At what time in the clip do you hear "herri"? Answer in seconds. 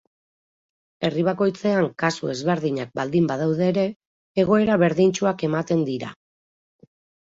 1.09-1.25